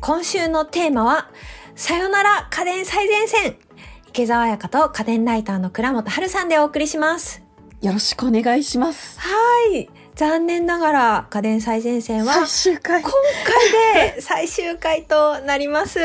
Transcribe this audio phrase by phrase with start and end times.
[0.00, 1.30] 今週のテーマは、
[1.74, 3.56] さよなら家電最前線。
[4.08, 7.42] 池澤彩香と家電ライターの倉本春さんでお送りします。
[7.82, 9.18] よろしくお願いします。
[9.20, 9.28] は
[9.74, 9.88] い。
[10.14, 13.10] 残念ながら家電最前線は最終回今。
[13.12, 15.98] 回で最終回となります。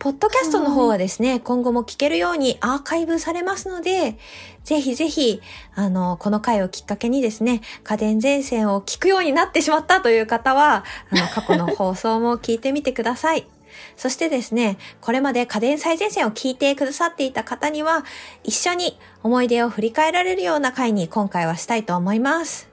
[0.00, 4.16] ポッドキャストの方はですね、今後も聞けるようにアーカイブされますので、
[4.64, 5.42] ぜひぜひ、
[5.74, 13.46] あの、この回をきっかけにですね、家電前線を聞くようになってしまったという方は、あの、 過去の放送も聞いてみてください。
[13.94, 18.06] そしてですね、これまで家電最前線を聞いてくださっていた方には、
[18.42, 22.70] 一緒に思い出を振り返られるような回に今回はしたいと思います。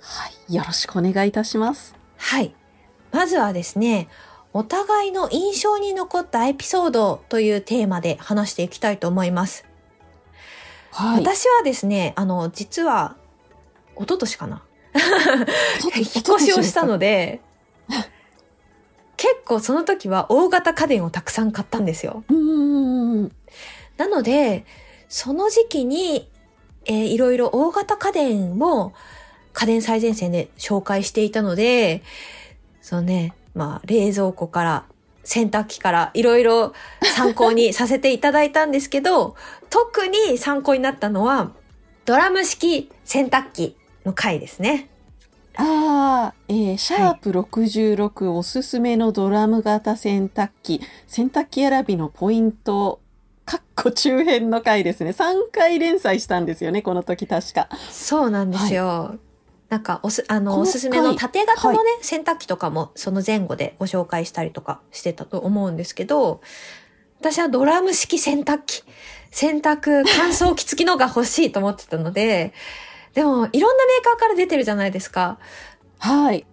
[0.00, 0.54] はい。
[0.54, 1.94] よろしくお願いいたします。
[2.16, 2.54] はい。
[3.12, 4.08] まずはですね、
[4.56, 9.66] お互いの印象に残ったエピソードというテーマで話していきたいと思います。
[10.92, 11.24] はい。
[11.24, 13.16] 私はですね、あの、実は、
[13.96, 14.62] 一昨年かな？
[15.96, 17.40] 引っ越しをしたので、
[19.16, 22.22] 結構その時は大型家電をたくさん買ったんですよ。
[23.96, 24.66] なので、
[25.08, 26.30] その時期に、
[26.84, 28.92] えーいろいろ大型家電も
[29.52, 32.04] 家電最前線で紹介していたので、
[32.82, 34.84] そのね、まあ、冷蔵庫から、
[35.24, 36.74] 洗濯機からいろいろ
[37.16, 39.36] 参考にさせていただいたんですけど、
[39.70, 41.52] 特に参考になったのは、
[42.04, 44.90] ドラム式洗濯機の回ですね。
[45.56, 53.00] ああ、えー、シャープ66おすすめのドラム型洗濯機、洗濯機選びのポイント、
[53.46, 55.10] かっこ中編の回ですね。
[55.10, 57.68] 3回連載したんですよね、この時確か。
[57.90, 59.16] そうなんですよ。
[59.74, 66.40] なんかおす、あの、おすすめの縦型のね、は洗濯機とかもその前後でご紹介したりとかしてたと思うんですけど、
[67.18, 68.84] 私はドラム式洗濯機、
[69.32, 72.52] 洗濯乾燥機付きのが欲しいと思ってたので、
[73.14, 75.40] でもいろんなメーカーから出てるじゃないですか。
[75.98, 76.46] はい。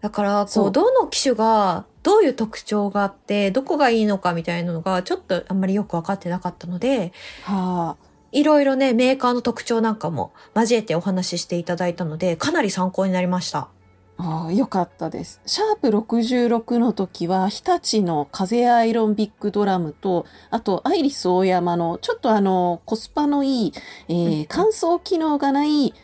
[0.00, 7.12] だから、こうどの機種がどういう特徴があって、どこがいいのかみたいなのがちょっとあんまりよくわかってなかったので、
[7.44, 8.13] はあ。
[8.34, 13.68] いろいろね、メーカーの特徴なんかも交えてお話ししていただいたので、かなり参考になりました。
[14.16, 15.40] ああ、よかったです。
[15.46, 23.72] シャープ66の時は、日立の風アイロンビッグドラムと、あと、アイリス大山の、ちょっとあの、コスパのいい、
[24.08, 25.94] えーうん乾燥機能がない、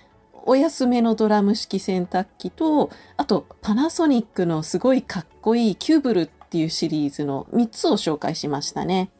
[0.46, 9.10] お安めのドラム式洗濯機と、あと、パナソニックのすごいかっこいいキューブルっていうシリーズの3つを紹介しましたね。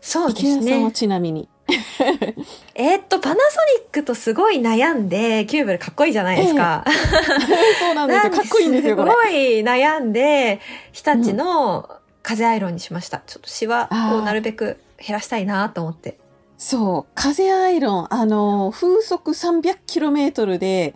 [0.00, 0.92] そうです池谷さんはね。
[0.92, 1.48] ちなみに。
[2.74, 3.40] えーっと、パナソ
[3.80, 6.84] ニックとすごい悩んで、キューブルかっこいいじゃないですか。
[7.80, 8.32] そうなんですよ。
[8.32, 9.16] かっこいいんですよ、これす。
[9.16, 10.60] ごい悩んで、
[10.92, 11.88] 日立の
[12.22, 13.22] 風アイロンにしました。
[13.26, 16.18] ちょっとシワをなるべく減らしたいなと思って。
[16.58, 20.94] そう、風アイロン、あの、風速 300km で、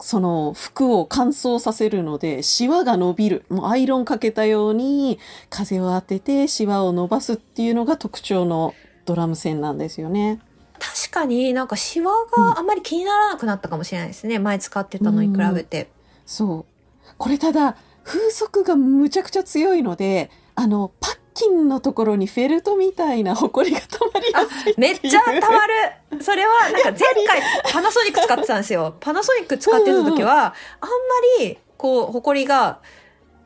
[0.00, 3.44] その服を乾燥させるので、シワが伸びる。
[3.48, 5.18] もうアイロンかけたように
[5.48, 10.40] 風を当ててシワを伸ばすっていうのが特徴のドラム線なんですよね。
[10.78, 14.38] 確かになんかシワがあんまり気にならなくなったかもしれないですね。
[14.38, 15.90] 前使ってたのに比べて。
[16.26, 17.14] そう。
[17.16, 24.74] これただ、風速がむちゃくちゃ強いので、あの、パッキンのところにフェルトみたいな埃が溜まりやすい。
[24.76, 28.96] めっちゃたまるそれは、なんか前回パナソニック使ってたんですよ。
[29.00, 30.94] パナソニック使ってた時は、あんま
[31.40, 32.80] り、こう、埃が、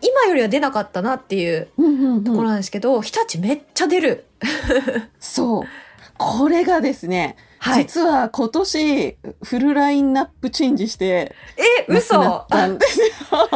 [0.00, 4.26] 今よりは出なかったなっていううんうんうんところなんですけど、日立めっちゃ出る。
[5.18, 5.62] そう。
[6.16, 7.84] これがですね、はい。
[7.84, 13.06] 実は今年フルラインナップチェンジしてえ、嘘なくなったんですよ。
[13.30, 13.50] この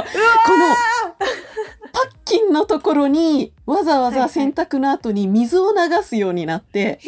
[1.92, 6.98] パッキンのところにわざわざ洗濯の後に水を流すようになって、へえ、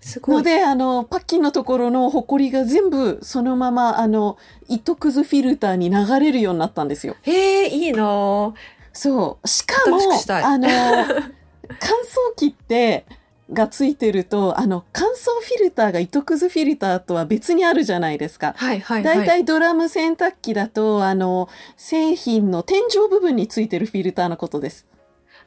[0.00, 0.36] すごい。
[0.36, 4.36] ので、あの、パッキンのところのホコリが全部そのまま、あの、
[4.68, 7.16] 糸くずフィルターに流れるようになったんですよ。
[7.22, 8.52] へえ、いいなぁ
[8.92, 9.48] そう。
[9.48, 9.98] しかも
[10.44, 10.68] あの、
[11.78, 13.06] 乾燥機って、
[13.52, 18.54] がついてると、あの、乾燥フィルターが糸くずフィルターとは別にあるじゃないですか。
[18.56, 19.16] はいはいはい。
[19.16, 24.86] だいたいドラム洗濯機だと、あの、製品の天井部分についてるフィルターのことです。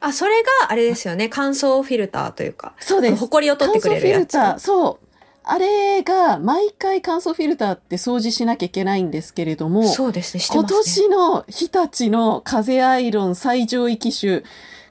[0.00, 1.28] あ、それがあれですよね。
[1.30, 2.74] 乾燥フィルターというか。
[2.78, 3.16] そうです。
[3.16, 4.20] ほこりを取ってくれる乾燥フィやつ。
[4.20, 5.04] ルター、そう。
[5.46, 10.40] あれが、毎回乾燥フィルターって掃除しなきゃいけないんですけれども、そうですね。
[10.40, 10.80] して今ますね。
[10.80, 14.42] 年の日立の風アイロン最上位機種、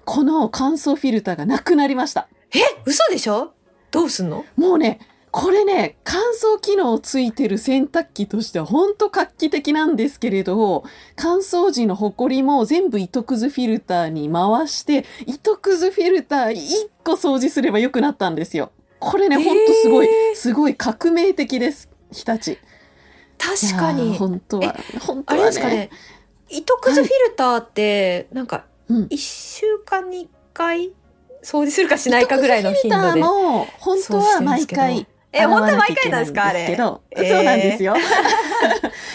[0.05, 2.27] この乾燥フィルターがなくなりました。
[2.53, 3.53] え、嘘でしょ？
[3.91, 4.45] どうすんの？
[4.57, 4.99] もうね、
[5.31, 10.83] これね、乾燥機能ついてる洗濯機としては本当画期的なんですけれど、
[11.15, 16.57] 乾燥時のホコリも全部糸くずフィルターに回して、糸くずフィルター1
[17.03, 18.71] 個掃除すれば良くなったんですよ。
[18.99, 21.89] これね、ほんとすごい、すごい革命的です。
[22.11, 22.57] 日立。
[23.37, 24.15] 確かに。
[24.15, 25.89] 本当は、本当あれはですかね？
[26.49, 29.07] 糸くずフィルターって、なんか、うん。
[29.09, 30.91] 一週間に一回
[31.43, 33.33] 掃除するかしないかぐらいの頻度でフィルター。
[33.33, 35.07] も、本当は毎回。
[35.35, 36.77] え、本当は毎回なんですかあれ？
[36.77, 36.83] そ
[37.41, 37.95] うなんですよ。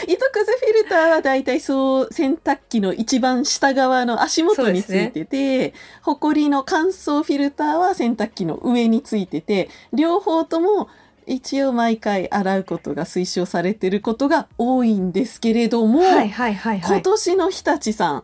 [0.06, 10.88] 糸くずフィルターはだいたいそう、洗濯機の一番下側の足元についてて、ホコリの乾燥フィルターは洗濯機の上についてて、両方とも
[11.24, 17.02] 一応毎回洗うことが推奨されてることが多いんですけれども、はいはいはいは今い。
[17.02, 18.22] 年の日立さん、い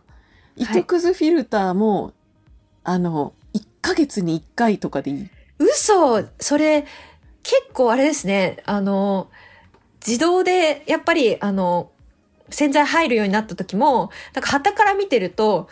[0.55, 2.13] 糸くずフィルターも、
[2.83, 5.29] あの、1ヶ月に1回とかでいい。
[5.59, 6.85] 嘘それ、
[7.43, 8.57] 結構あれですね。
[8.65, 9.29] あの、
[10.05, 11.91] 自動で、やっぱり、あの、
[12.49, 15.67] 洗剤入るようになった時も、なんか旗から見てると、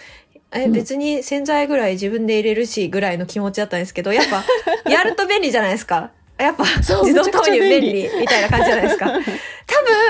[0.52, 4.44] え、うん別に洗剤ぐらい自分で入れるし、ぐらいの気持ちだったんですけど、やっぱ、
[4.90, 6.12] やると便利じゃないですか。
[6.38, 9.08] やっぱ、そう自動投入便利みたいな感じじゃないですか。
[9.12, 9.20] 多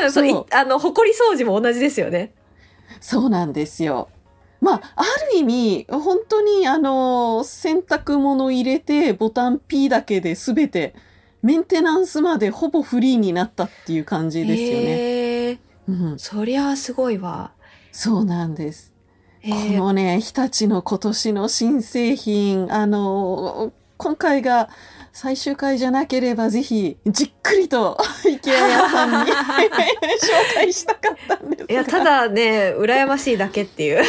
[0.02, 2.34] 分、そうあの、埃掃除も同じですよね。
[3.00, 4.10] そうなんですよ。
[4.64, 10.96] まあ、ある意味、本当に、あの、洗濯物入れて、ボタン P だけで全て、
[11.42, 14.86] メンテナンスまでほぼフリーになったっていう感じですよね。
[14.86, 15.58] へー
[15.90, 17.52] うん、そりゃすごいわ。
[17.92, 18.94] そうなんです。
[19.44, 24.70] このね、日立の今年の新製品、あの、今回が
[25.16, 31.72] 最終回じゃなければ、ぜひ、じっくりと、イケア屋さんに 紹介したかったんですが。
[31.72, 34.04] いや、ただね、羨ましいだけっていう。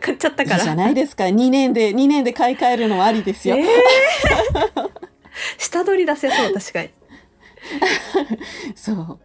[0.00, 0.64] 買っちゃったから。
[0.64, 1.24] じゃないですか。
[1.24, 3.56] 2年で、2年で買い替えるのはありですよ。
[3.56, 3.66] えー
[5.58, 6.90] 下取り出せそう、確かに。
[8.74, 9.18] そう。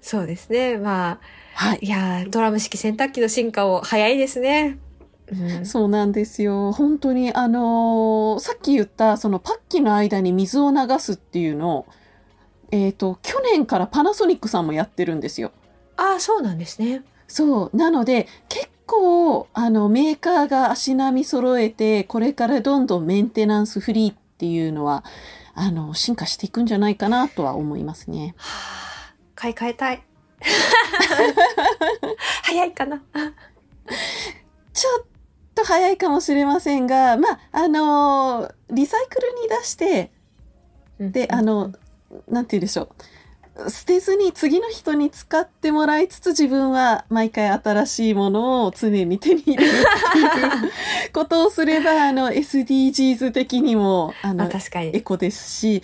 [0.00, 0.78] そうですね。
[0.78, 1.18] ま
[1.54, 1.78] あ、はい。
[1.82, 4.78] いやードラム式洗濯機の進化を早いですね。
[5.32, 6.72] うん、そうなんですよ。
[6.72, 11.86] 本当に、あのーさっき言った、そのパッキの間に水を流すっていうのを、
[12.70, 15.52] えっ、と、去年からパナソニックさんもやってるんですよ。
[15.96, 17.02] ああ、そうなんですね。
[17.28, 17.76] そう。
[17.76, 25.04] なので、結構、あの、メーカーが足並み揃えて、これからどんどんメンテナンスフリーっていうのは、
[25.54, 28.34] あの、進化していくんじゃないかなとは思いますね。
[28.36, 30.02] はあ、買い替えたい。
[32.42, 33.02] 早いかな。
[34.72, 35.04] ちょっ
[35.56, 40.10] と早いかもしれませんが、まあ、あのーリサイクルに出して、
[40.98, 41.72] で、あの、
[42.28, 42.88] なんて言うんでしょ
[43.64, 43.70] う。
[43.70, 49.72] 捨てずに次の人に使ってもらいつつ自分は毎回新しいものを常に手に入れるっ
[50.12, 54.50] ていうことをすれば、あの、SDGs 的にも、ああ、の、
[54.92, 55.00] エ。
[55.00, 55.82] コですし、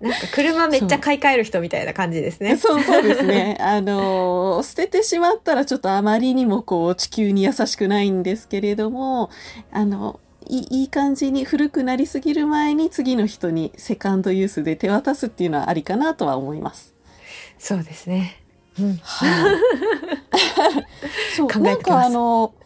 [0.00, 2.56] なんか車めっちゃ買い替える人みたいな感じですね。
[2.56, 3.56] そうそうですね。
[3.62, 9.30] あの、捨ててしまったらちょっとあまりにもこう地球に優しくないんですけれども、
[9.72, 16.94] あの、いい感じに古くなりすぎる前に次の人にセカンドユースで手渡すっていうのはありかなとは思います。
[17.58, 18.42] そうですね。
[18.78, 18.96] うん。
[19.02, 20.86] はい。
[21.36, 22.65] そう、なんかあの、はい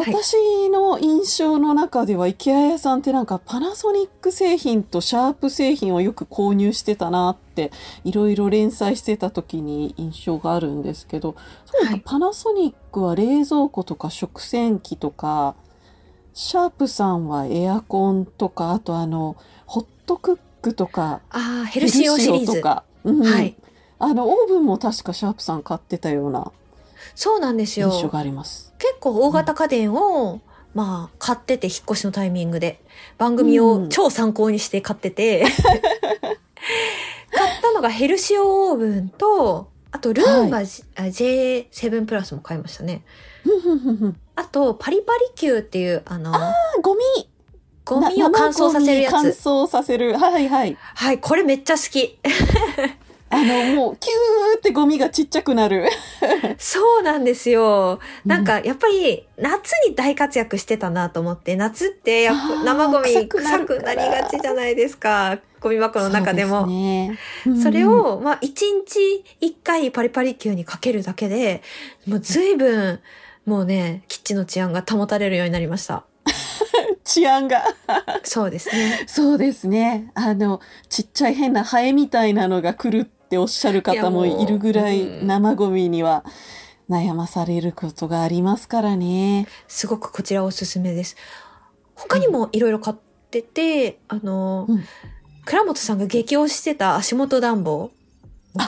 [0.00, 7.72] 私の印象の中では、イケア屋さんってなんかパナソニック製品とシャープ製品をよく購入してたなって、
[8.04, 11.34] いろいろ連載してた時に印象があるんですけど、
[11.88, 15.54] はいパナソニックは冷蔵庫とか食洗機とか、
[16.34, 22.56] シャープさんはエアコンとか、あとあの、ホットクックとか、ああ、ヘルシオシリーズ。
[22.56, 23.56] とか、うんはい。
[23.98, 26.52] あの、オーブンも確かシャープさん買ってたような
[27.14, 27.90] そうなんですよ。
[27.90, 28.65] 印象があります。
[28.78, 30.40] 結構大型家電を、
[30.74, 32.80] まあ、買ってて、引っ越しのタイミングで、
[33.18, 35.44] 番組を超参考にして買ってて、
[37.32, 43.02] 買ったのがヘルシオオーブンと、あとルンバ、あ J7 プラスも買いましたね。
[44.36, 47.00] あと、パリパリキューっていう、あの、あゴミ
[47.86, 49.12] ゴミを乾燥させるやつ。
[49.12, 50.18] 乾燥させる。
[50.18, 50.76] はいはい。
[50.94, 52.18] はい、これめっちゃ好き。
[53.28, 55.88] あの、もう、キューってゴミがちっちゃくなる。
[56.58, 57.98] そうなんですよ。
[58.24, 63.28] なんか、やっぱり、夏に大活躍してたなと思って、夏ってやっぱ生ゴミ臭
[63.66, 65.38] くなりがちじゃないですか。
[65.60, 66.60] ゴミ箱の中でも。
[66.62, 71.62] そねうんそれ、を、まあ、一日一回パリパリ球にかけるだけで、
[72.06, 73.00] もう随分、
[73.44, 76.04] もうね、キッチンの治安が保たれるようになりました。
[77.04, 77.64] 治安が。
[78.22, 79.04] そうですね。
[79.06, 80.10] そうですね。
[80.14, 86.24] あの、ちっちゃい変なハエみたいなのが来るっておっしゃる方もいるぐらい生ゴミには
[86.88, 89.48] 悩まされることがありますからね。
[89.66, 91.16] すごくこちらおすすめです。
[91.96, 92.96] 他にもいろいろ買っ
[93.30, 94.84] てて、あの、うん
[95.46, 97.92] 倉本さんが激推してた足元暖房を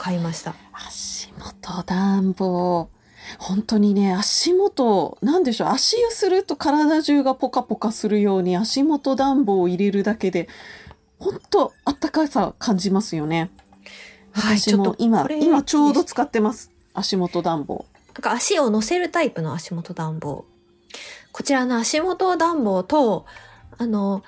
[0.01, 0.55] 買いました。
[0.71, 2.89] 足元暖房。
[3.37, 10.47] 本当にね、足元、なんでしょう、足湯すると体中がポカポカするように足元暖房を入れるだけで、
[11.19, 13.51] 本当あったかさ感じますよね。
[14.39, 16.71] はい私も今、ちょっとこれ今ちょうど使ってます。
[16.93, 17.85] 足元暖房。
[18.13, 20.45] なんか足を乗せるタイプの足元暖房。
[21.31, 23.25] こちらの足元暖房と、
[23.77, 24.23] あの、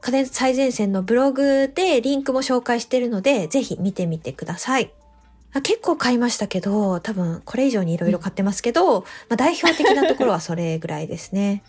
[0.00, 4.92] 家電最前線のブログでリンクも紹介してるので、ぜひ見てみてください。
[5.54, 11.62] あ結構買いましたけど、多分これ以上に色々買ってますけど、まあ、代表的なところはそれぐらいですね。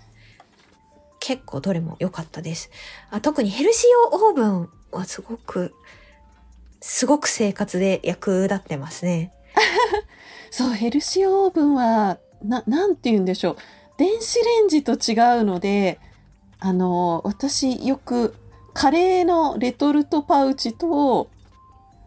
[1.19, 2.69] 結構どれも良かったです。
[3.09, 5.73] あ特にヘルシオオーブンはすごく、
[6.87, 9.31] すごく生活で役立ってますね。
[10.51, 13.57] そう、ヘルシオーブンは、な、なんて言うんでしょう。
[13.97, 15.99] 電子レンジと違うので、
[16.59, 18.35] あの、私よく
[18.75, 21.27] カレーのレトルトパウチと、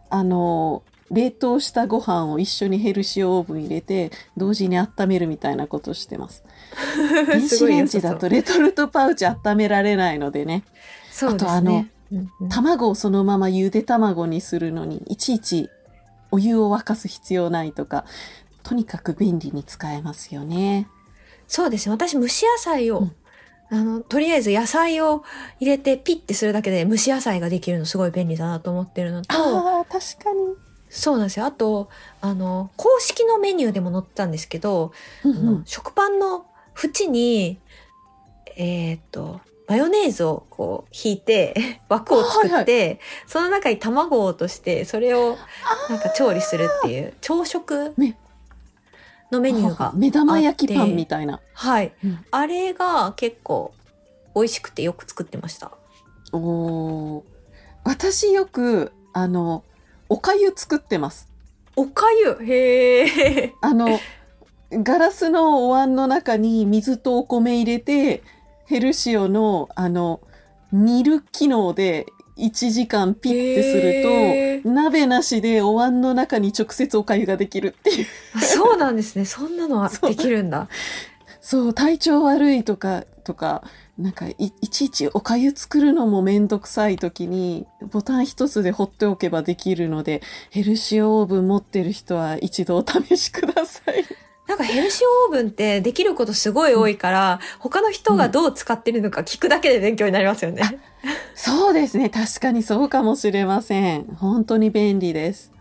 [0.09, 0.81] あの、
[1.11, 6.41] 冷凍したご飯を一緒にヘルシオーブン入れて、同時に温めるみたいなことしてます。
[7.27, 10.63] 電子レンジだとレトルトパウチ温められないのでね。
[11.11, 11.51] そうですね。
[11.51, 15.69] あとあのうんうん卵をそのままゆで卵にするのに、いちいち
[16.31, 18.05] お湯を沸かす必要ないとか、
[18.63, 20.87] とにかく便利に使えますよね。
[21.47, 21.93] そうですね。
[21.93, 23.15] 私、蒸し野菜を、うん
[23.71, 25.23] あの、とりあえず野菜を
[25.59, 30.55] 入れてピッてするだけで蒸し野菜ができるのすごい便利だなと思ってるのと、ああ、確かに。
[30.89, 31.45] そうなんですよ。
[31.45, 31.89] あと、
[32.19, 34.91] あの、公式のメニューでも載ってたんですけど、
[35.23, 36.45] うんあの食パンの
[36.83, 37.59] 縁に、
[38.57, 39.39] えーっと、
[39.69, 45.37] マヨネーズをこう引いて、 枠を作って、その中に卵を落として、それを
[45.89, 48.17] なんか調理するっていう、朝食ね
[49.31, 49.91] のメニューが。
[49.95, 51.39] 目玉焼きパンみたいな。
[51.53, 51.93] はい。
[52.03, 53.71] うんあれが結構
[54.35, 55.71] 美味しくてよく作ってました。
[56.31, 57.23] おー
[57.83, 59.63] 私よく、あの、
[60.09, 61.27] おかゆ作ってます。
[61.75, 62.45] おかゆ？
[62.45, 63.05] へ
[63.45, 63.53] え。
[63.61, 63.99] あの、
[64.71, 68.23] ガラスのお椀の中に水とお米入れて、
[68.69, 70.21] ヘルシオの、あの、
[70.71, 72.05] 煮る機能で
[72.37, 78.05] 1時間ピッてすへると、鍋なしでお椀の中に直接おかゆができるっていう。
[78.35, 79.25] あそうなんですね。
[79.25, 80.69] そんなのはできるんだ。
[81.41, 83.63] そう、体調悪いとか、とか、
[83.97, 90.21] なんかい、いちいちおかゆ作るのもめんどくさい時に、ボタン一つで放っておけばできるので、
[90.51, 94.28] ヘルシオオーブン持ってる人は一度お試しください。
[94.49, 100.63] なんかヘルシオオーブンってできることすごい多いから、他の人がどう使ってるのか聞くだけで勉強になりますよね。
[101.35, 102.09] そうですね。
[102.09, 104.05] 確かにそうかもしれません。
[104.15, 105.51] 本当に便利です。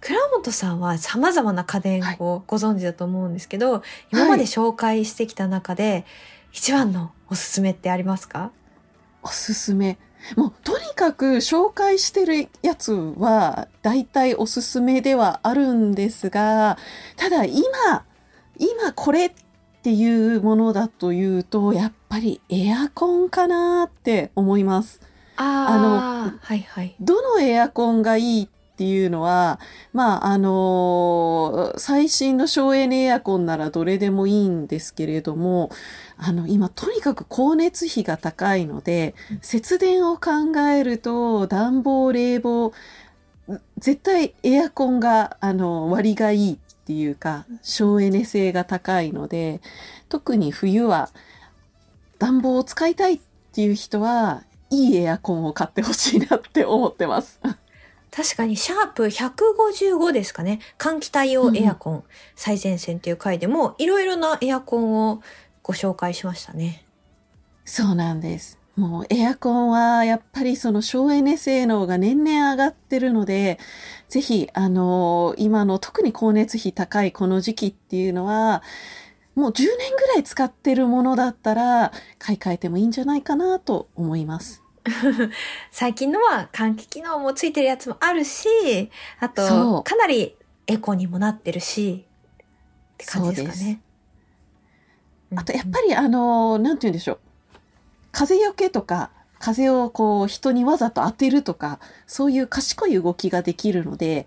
[0.00, 6.06] 倉本さんは様々な家電をご存知だと思うんですけど、今まで紹介してきた中で、
[6.52, 8.52] 一番のおすすめってありますか？
[9.24, 9.98] おすすめ。
[10.36, 16.78] もう、とにかく紹介してるやつは、大体おすすめではあるんですが、
[17.16, 18.04] ただ今、
[18.58, 19.32] 今これっ
[19.82, 25.00] ていうものだというと、やっぱりエアコンかなって思います。
[25.36, 26.94] ああはいはい。
[27.00, 28.48] どのエアコンがいいっ
[28.80, 29.60] ていうのは、
[29.92, 35.70] まあ、あの最新の省エネエアコンならどれでもいいんですけれども、
[36.16, 42.72] あの、今とにかく光熱費が高いので、節電を考えると、暖房、冷房、
[43.76, 49.60] 絶対エアコンが、あの、割がいいっていうか、省エネ性が高いので、
[50.08, 51.10] 特に冬は
[52.18, 53.20] 暖房を使いたいっ
[53.52, 57.40] ていう人は、いいエアコンを買ってほしいなって思ってます。
[58.10, 60.60] 確かに、シャープ155ですかね。
[60.78, 65.22] 換気対応エアコン最前線っていう回でも、いろいろなエアコンを
[65.62, 66.84] ご紹介しましたね。
[67.64, 68.58] そうなんです。
[68.76, 73.58] もうエアコンはやっぱりその省エネ性能が年々上がってるので、
[74.08, 78.62] ぜひ、あの今の特に光熱費高いこの時期っていうのは、
[79.34, 84.62] もう10年ぐらい使ってるものだったら買い替えてもいいんじゃないかなと思います。
[85.70, 88.48] 最近のは換気機能もついてるやつもあるし、
[89.18, 92.06] あと、かなりエコにもなってるし、
[92.94, 93.80] って感じですかね。
[95.36, 97.18] あとやっぱりあのなんて言うんでしょう。
[98.12, 104.26] 風よけとか、風をこう人にわざと当てるとか、そういう賢い動きができるので、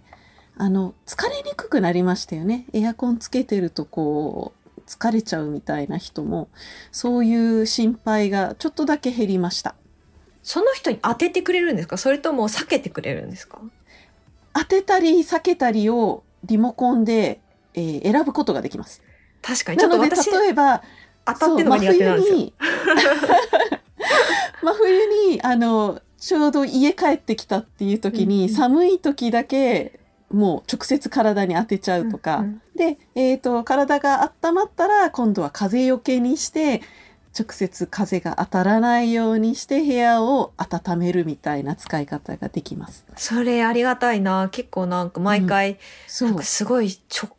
[0.57, 2.65] あの、疲れにくくなりましたよね。
[2.73, 6.49] エアコンつけてるとこう、疲れちゃうみたいな人も、
[6.91, 9.75] そういう心配がちょっとだけ減りました。
[10.43, 11.97] その人に当ててくれるんですか？
[11.97, 13.59] それとも避けてくれるんですか？
[14.53, 17.39] 当てたり避けたりをリモコンで、
[17.73, 19.01] えー選ぶことができます。
[19.41, 19.77] 確かに。
[19.79, 20.83] ちょなので、っと私、例えば、
[21.25, 22.35] 当たってるのが苦手なんですよ。
[22.35, 22.53] に
[24.61, 29.99] 真冬に あのちょうど家帰ってきたっていう時に、うんうん寒い時だけ
[30.31, 36.81] もう直接体に当てちゃうとか、うんうんで、えー、と体が温まったら今度は風よけにして
[37.37, 43.05] 直接風が当たらないようにして部屋を温めるみたいな使い方ができます。
[43.17, 44.49] それありがたいな。
[44.51, 47.29] 結構なんか毎回、そうなんかすごいちょ、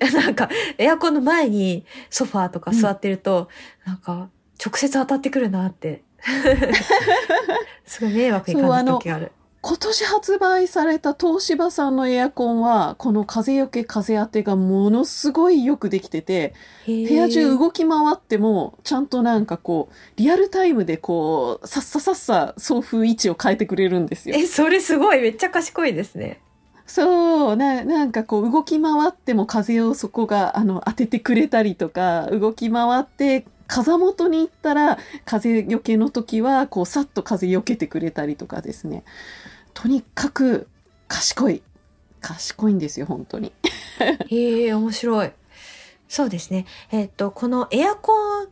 [0.14, 3.48] なんか、エアコンの前にソファーとか座ってると、
[3.84, 4.30] なんか、
[4.64, 6.02] 直接当たってくるなって。
[7.84, 9.32] すごい迷惑に感じる時がある。
[9.64, 16.52] 今年発売された東芝さんのエアコンは、この風よけ風当てがものすごいよくできてて、
[16.84, 24.34] 部部屋中動き回っても、ちゃんとなんかこう、リアルタイムでこう、さっささっさ送風位置を変えてくれるんですよ。
[24.36, 26.40] え、それすごい、めっちゃ賢いですね。
[26.84, 39.04] そう、な、なんかこう、動き回っても風をそこが、あの、当ててくれたりとか、動き回って、風元に行ったら、風よけの時は、こう、さっと風よけてくれたりとかですね。
[39.74, 40.68] とにかく、
[41.08, 41.62] 賢い。
[42.20, 43.52] 賢いんですよ、本当に。
[44.28, 45.32] へえ、面白い。
[46.08, 46.66] そうですね。
[46.90, 48.12] えっと、このエアコ
[48.42, 48.48] ン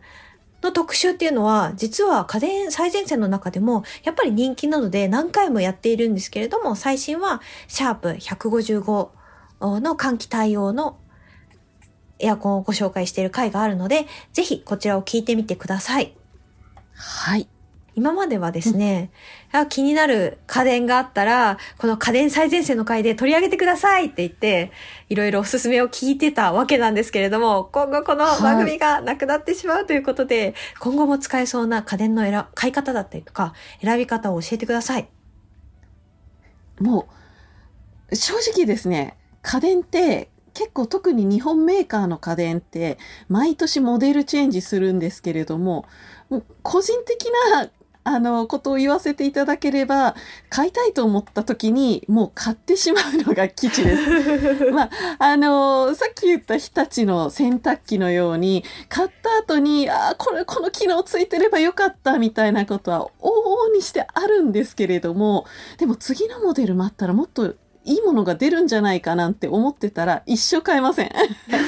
[0.63, 9.11] の特集っていうのは、実は家電最前線の中でも、やっぱり人気なので何回もやっているんですけれども、最新は、シャープ155
[9.81, 10.99] の換気対応の
[12.19, 16.15] エアコンをご紹介している回があるので、ぜひこちらを聞いてみてください。
[16.95, 17.49] はい。
[17.95, 19.11] 今まではですね、
[19.53, 24.73] あ気になる家電があったら、この家電最前線の回で取り上げてくださいって言って、
[25.09, 35.09] いろいろおすすめを聞いてたわけなんですけれども、今後この番組がなくなってしまうということで、今後も使えそうな家電の選買い方だったりとか、選び方を教えてください。
[36.79, 37.09] も
[38.11, 45.87] う、正直ですね、家電って、結構特に日本メーカーの家電って、毎年モデルチェンジするんですけれども、
[46.29, 47.71] もう個人的な、
[48.03, 50.15] あの、ことを言わせていただければ、
[50.49, 54.71] 買いたいと思った時に、もう買ってしまうのが基地です。
[54.73, 65.45] まあ、あの、さっき言った日立の洗濯機のように、買った後に、あーこれ、この機能ついてればよかった、みたいなことは往々にしてあるんですけれども、
[65.77, 67.55] でも次のモデル待ったらもっと
[67.85, 71.11] いいものが出るんじゃないかなんて思ってたら一生買えません。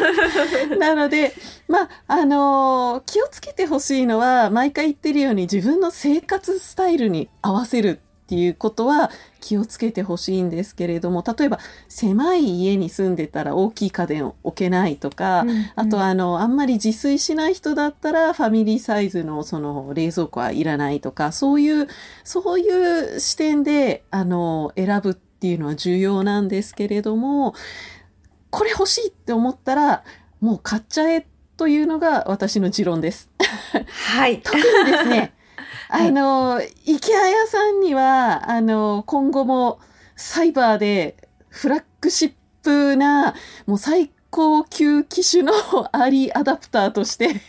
[0.79, 1.33] なので、
[1.69, 9.11] まあ、あのー気をつけてほしいのは、毎回言ってるように自分の生活スタイルに合わせるっていうことは
[9.41, 11.59] 気をつけてほしいんですけれども、例えば
[11.89, 21.89] 狭い家に住んでたら大きい家電を置けないとか、あとは、あの、あんまり自炊しない人だったら、ファミリーサイズのその冷蔵庫はいらないとか、そういう、
[22.25, 27.55] そういう視点で、あの、選ぶっていうのは重要なんですけれども、
[28.51, 30.05] これ欲しいって思ったら、
[30.41, 31.27] もう買っちゃえ
[31.57, 33.31] というのが私の持論です。
[34.15, 34.41] はい。
[34.43, 35.19] 特にですね、
[35.89, 39.79] はいあの、イケア屋さんには、あの、今後も
[40.17, 43.35] サイバーでフラッグシップな、
[43.67, 45.53] もう最高級機種の
[45.93, 47.43] アーリーアダプターとして、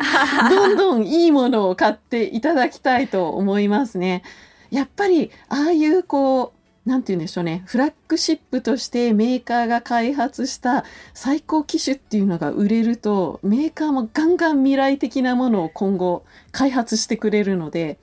[0.48, 4.22] どんどんいいものを買っていただきたいと思いますね。
[4.70, 7.62] やっぱり、ああいうこう、なんて言うんでしょうね。
[7.66, 17.98] フラッグシップとしてメーカーが開発した最高機種っていうのが売れると、メーカーもガンガン未来的なものを今後開発してくれるので、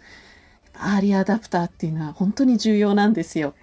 [0.73, 3.53] アーリーアダプターっていうのは本当に重要なんですよ。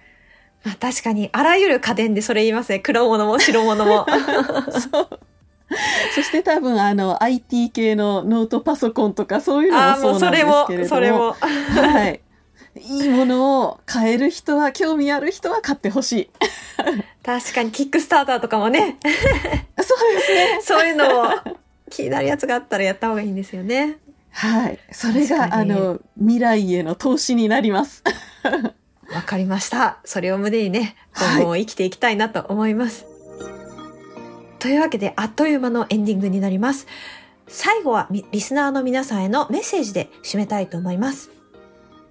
[0.63, 2.79] まあ確かに、あらゆる家電でそれ言いますね。
[2.79, 4.05] 黒物も白物も。
[4.91, 5.19] そう。
[6.15, 11.33] そして多分あの IT 系のノートパソコンとかそういうのももそううなんそれもですけれども。、それも。
[11.33, 12.21] はい。
[12.81, 16.29] いいものを買える人は、興味ある人は買ってほしい。
[17.23, 20.59] 確かに、キックスターターとかもね、 そうですね。
[20.61, 21.33] そういうのを
[21.89, 23.97] 気になるやつがあったらやった方がいいんですよね。
[24.31, 24.79] はい。
[24.91, 28.03] それが、あの、未来への投資になります。
[29.13, 29.99] わかりました。
[30.03, 33.05] それを胸にね、はい今後も生きていきたいなと思います。
[34.59, 36.87] というわけで、あっという間のエンディングになります。
[37.47, 41.36] 最後はみリスナーの皆さんへのメッセージで締めたいと思います。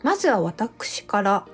[0.07, 1.47] まずは私から、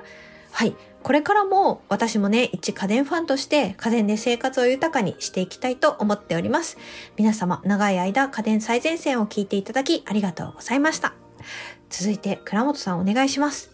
[0.50, 0.76] はい。
[1.02, 6.76] これからも私もね、一家電ファンとして家電で生活を豊かにしていきたいと思っております。
[7.16, 11.14] 皆様、長い間家電最前線を聞いていただきありがとうございました。
[11.88, 13.70] 続いて、倉本さんお願いします。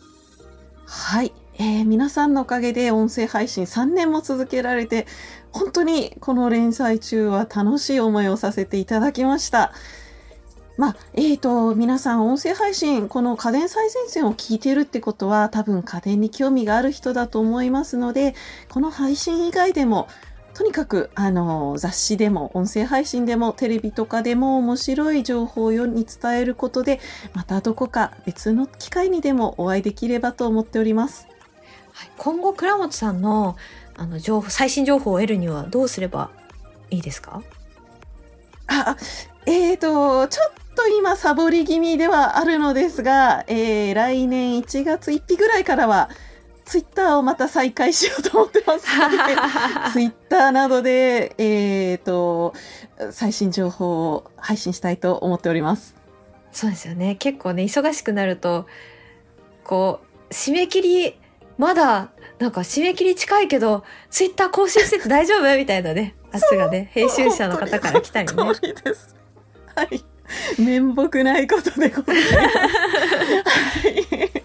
[0.86, 1.32] はい。
[1.54, 5.08] えー皆さんのおかげで音声配信3年も続けられて、
[5.50, 9.72] 本当にこの連載中は楽しい思いをさせていただきました。
[10.78, 18.36] まあ、えーと、皆さん音声配信、この家電最前線を聞いてるってことは多分家電に興味がある人だと思いますので、
[18.68, 20.06] この配信以外でも、
[20.54, 27.00] とにかく、あの、雑誌でも、音声配信でも、テレビとかでも面白い情報を世に伝えることで、
[27.34, 31.26] またどこか別の機会にでもお会いできればと思っております。
[31.92, 33.56] はい今後倉本さんの
[33.96, 36.30] あの情報最新情報を得るにはどうすれば
[36.90, 37.42] いいですか？
[38.68, 38.96] あ、
[39.46, 46.08] えーと、ちょっと今サボり気味ではあるのですが、えー来年1月1日ぐらいからは
[46.64, 49.16] ツイッターをまた再開しようと思ってますので、
[49.92, 52.54] ツイッターなどで、えっ、と、
[53.10, 55.96] 最新情報を配信したいと思っております。
[56.52, 57.16] そうですよね。
[57.16, 58.66] 結構ね、忙しくなると、
[59.64, 61.18] こう、締め切り、
[61.56, 65.56] まだ、なんか締め切り近いけど、ツイッター更新してて大丈夫？
[65.56, 68.42] みたいなね、圧がね、編集者の方から来たりね。
[69.74, 70.04] はい。
[70.58, 72.36] 面目ないことでございます。
[72.36, 74.38] はい。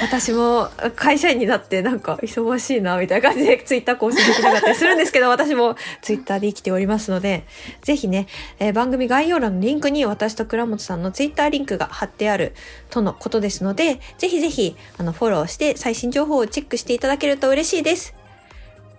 [0.00, 7.44] 私も会社員になってなんか忙しいなみたいな感じでツイッター更新できなかったりするんですけど、 私もツイッターで生きておりますので、
[7.82, 8.26] ぜひね、
[8.58, 12.54] えー番組概要欄のリンクに私と倉本さんのツイッターリンクが貼ってある
[12.90, 18.14] とのことですので、ぜひぜひあのフォローして最新情報をチェックしていただけると嬉しいです。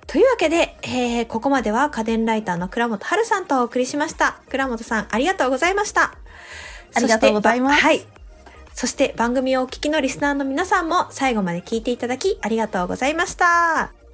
[0.08, 4.40] というわけで、えーここまでは家電ライターの倉本春さんとお送りしました。
[4.50, 6.16] 倉本さん、ありがとうございました。
[6.94, 8.16] ありがとうございますそしてはい。
[8.74, 14.05] そして番組をお聞きのリスナーの皆さんも最後まで聞いていただきありがとうございました。